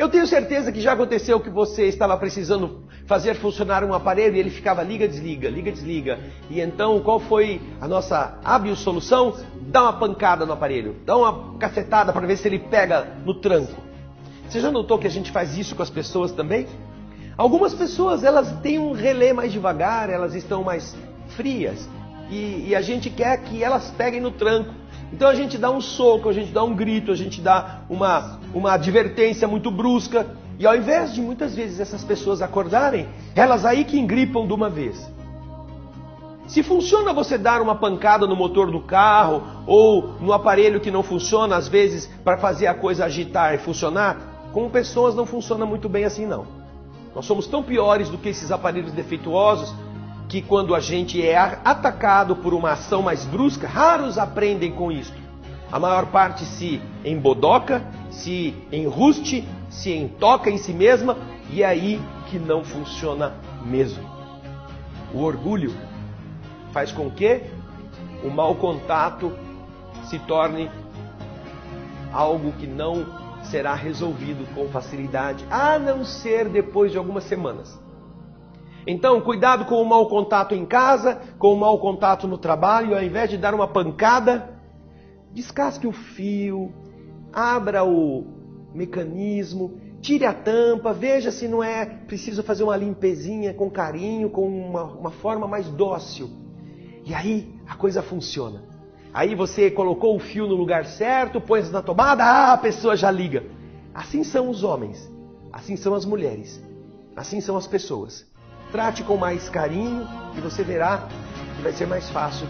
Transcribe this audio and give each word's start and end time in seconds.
Eu 0.00 0.08
tenho 0.08 0.26
certeza 0.26 0.72
que 0.72 0.80
já 0.80 0.94
aconteceu 0.94 1.38
que 1.38 1.50
você 1.50 1.84
estava 1.84 2.16
precisando 2.16 2.84
fazer 3.04 3.34
funcionar 3.34 3.84
um 3.84 3.92
aparelho 3.92 4.34
e 4.34 4.38
ele 4.38 4.48
ficava 4.48 4.82
liga, 4.82 5.06
desliga, 5.06 5.50
liga, 5.50 5.70
desliga. 5.70 6.18
E 6.48 6.58
então 6.58 7.00
qual 7.00 7.20
foi 7.20 7.60
a 7.78 7.86
nossa 7.86 8.38
hábil 8.42 8.74
solução? 8.74 9.36
Dá 9.60 9.82
uma 9.82 9.92
pancada 9.92 10.46
no 10.46 10.54
aparelho, 10.54 10.96
dá 11.04 11.14
uma 11.18 11.58
cacetada 11.58 12.14
para 12.14 12.26
ver 12.26 12.38
se 12.38 12.48
ele 12.48 12.58
pega 12.58 13.08
no 13.26 13.34
tranco. 13.34 13.78
Você 14.48 14.58
já 14.58 14.70
notou 14.70 14.98
que 14.98 15.06
a 15.06 15.10
gente 15.10 15.30
faz 15.30 15.58
isso 15.58 15.76
com 15.76 15.82
as 15.82 15.90
pessoas 15.90 16.32
também? 16.32 16.66
Algumas 17.36 17.74
pessoas 17.74 18.24
elas 18.24 18.50
têm 18.62 18.78
um 18.78 18.92
relé 18.92 19.34
mais 19.34 19.52
devagar, 19.52 20.08
elas 20.08 20.34
estão 20.34 20.64
mais 20.64 20.96
frias 21.36 21.86
e, 22.30 22.68
e 22.68 22.74
a 22.74 22.80
gente 22.80 23.10
quer 23.10 23.36
que 23.42 23.62
elas 23.62 23.90
peguem 23.98 24.22
no 24.22 24.30
tranco. 24.30 24.72
Então 25.12 25.28
a 25.28 25.34
gente 25.34 25.58
dá 25.58 25.70
um 25.70 25.80
soco, 25.80 26.28
a 26.28 26.32
gente 26.32 26.52
dá 26.52 26.62
um 26.62 26.74
grito, 26.74 27.10
a 27.10 27.16
gente 27.16 27.40
dá 27.40 27.80
uma, 27.88 28.38
uma 28.54 28.72
advertência 28.72 29.46
muito 29.48 29.70
brusca. 29.70 30.26
E 30.58 30.66
ao 30.66 30.76
invés 30.76 31.12
de 31.12 31.20
muitas 31.20 31.54
vezes 31.54 31.80
essas 31.80 32.04
pessoas 32.04 32.42
acordarem, 32.42 33.08
elas 33.34 33.64
aí 33.64 33.84
que 33.84 33.98
engripam 33.98 34.46
de 34.46 34.52
uma 34.52 34.68
vez. 34.68 35.10
Se 36.46 36.62
funciona 36.62 37.12
você 37.12 37.38
dar 37.38 37.62
uma 37.62 37.76
pancada 37.76 38.26
no 38.26 38.34
motor 38.34 38.70
do 38.70 38.80
carro 38.80 39.42
ou 39.66 40.14
no 40.20 40.32
aparelho 40.32 40.80
que 40.80 40.90
não 40.90 41.02
funciona, 41.02 41.56
às 41.56 41.68
vezes, 41.68 42.06
para 42.24 42.36
fazer 42.38 42.66
a 42.66 42.74
coisa 42.74 43.04
agitar 43.04 43.54
e 43.54 43.58
funcionar, 43.58 44.50
com 44.52 44.68
pessoas 44.68 45.14
não 45.14 45.24
funciona 45.24 45.64
muito 45.64 45.88
bem 45.88 46.04
assim 46.04 46.26
não. 46.26 46.44
Nós 47.14 47.24
somos 47.24 47.46
tão 47.46 47.62
piores 47.62 48.08
do 48.08 48.18
que 48.18 48.28
esses 48.28 48.50
aparelhos 48.50 48.92
defeituosos 48.92 49.72
que 50.30 50.40
quando 50.40 50.76
a 50.76 50.80
gente 50.80 51.20
é 51.20 51.36
atacado 51.36 52.36
por 52.36 52.54
uma 52.54 52.70
ação 52.70 53.02
mais 53.02 53.24
brusca, 53.24 53.66
raros 53.66 54.16
aprendem 54.16 54.70
com 54.70 54.92
isto. 54.92 55.18
A 55.72 55.78
maior 55.80 56.06
parte 56.06 56.44
se 56.44 56.80
embodoca, 57.04 57.82
se 58.12 58.54
enruste, 58.70 59.46
se 59.68 59.92
entoca 59.92 60.48
em 60.48 60.56
si 60.56 60.72
mesma 60.72 61.18
e 61.50 61.64
é 61.64 61.66
aí 61.66 62.00
que 62.28 62.38
não 62.38 62.62
funciona 62.62 63.34
mesmo. 63.64 64.08
O 65.12 65.22
orgulho 65.22 65.74
faz 66.72 66.92
com 66.92 67.10
que 67.10 67.42
o 68.22 68.30
mau 68.30 68.54
contato 68.54 69.36
se 70.04 70.16
torne 70.20 70.70
algo 72.12 72.52
que 72.52 72.68
não 72.68 73.04
será 73.42 73.74
resolvido 73.74 74.46
com 74.54 74.68
facilidade, 74.68 75.44
a 75.50 75.76
não 75.76 76.04
ser 76.04 76.48
depois 76.48 76.92
de 76.92 76.98
algumas 76.98 77.24
semanas. 77.24 77.89
Então, 78.86 79.20
cuidado 79.20 79.64
com 79.66 79.80
o 79.80 79.84
mau 79.84 80.08
contato 80.08 80.54
em 80.54 80.64
casa, 80.64 81.20
com 81.38 81.52
o 81.52 81.58
mau 81.58 81.78
contato 81.78 82.26
no 82.26 82.38
trabalho, 82.38 82.94
ao 82.94 83.02
invés 83.02 83.28
de 83.28 83.36
dar 83.36 83.54
uma 83.54 83.68
pancada, 83.68 84.58
descasque 85.32 85.86
o 85.86 85.92
fio, 85.92 86.72
abra 87.32 87.84
o 87.84 88.24
mecanismo, 88.74 89.78
tire 90.00 90.24
a 90.24 90.32
tampa, 90.32 90.92
veja 90.92 91.30
se 91.30 91.46
não 91.46 91.62
é 91.62 91.84
preciso 91.84 92.42
fazer 92.42 92.64
uma 92.64 92.76
limpezinha 92.76 93.52
com 93.52 93.70
carinho, 93.70 94.30
com 94.30 94.46
uma, 94.48 94.84
uma 94.84 95.10
forma 95.10 95.46
mais 95.46 95.68
dócil. 95.68 96.30
E 97.04 97.14
aí 97.14 97.54
a 97.66 97.76
coisa 97.76 98.02
funciona. 98.02 98.64
Aí 99.12 99.34
você 99.34 99.70
colocou 99.70 100.14
o 100.14 100.20
fio 100.20 100.46
no 100.46 100.54
lugar 100.54 100.86
certo, 100.86 101.40
põe 101.40 101.62
na 101.70 101.82
tomada, 101.82 102.24
ah, 102.24 102.52
a 102.52 102.58
pessoa 102.58 102.96
já 102.96 103.10
liga. 103.10 103.44
Assim 103.92 104.22
são 104.22 104.48
os 104.48 104.62
homens, 104.62 105.10
assim 105.52 105.76
são 105.76 105.94
as 105.94 106.04
mulheres, 106.04 106.62
assim 107.16 107.40
são 107.40 107.56
as 107.56 107.66
pessoas. 107.66 108.30
Trate 108.72 109.02
com 109.02 109.16
mais 109.16 109.48
carinho 109.48 110.06
e 110.36 110.40
você 110.40 110.62
verá 110.62 111.08
que 111.56 111.62
vai 111.62 111.72
ser 111.72 111.86
mais 111.86 112.08
fácil 112.10 112.46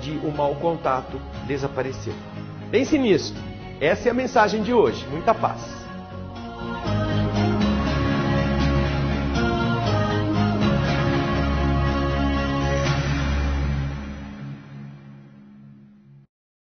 de 0.00 0.12
o 0.18 0.30
mau 0.30 0.54
contato 0.56 1.20
desaparecer. 1.46 2.14
Pense 2.70 2.98
nisso. 2.98 3.34
Essa 3.80 4.08
é 4.08 4.10
a 4.10 4.14
mensagem 4.14 4.62
de 4.62 4.72
hoje. 4.72 5.06
Muita 5.08 5.34
paz. 5.34 5.79